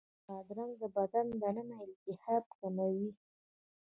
بادرنګ 0.27 0.73
د 0.81 0.83
بدن 0.97 1.25
دننه 1.41 1.75
التهاب 1.85 2.43
کموي. 2.57 3.09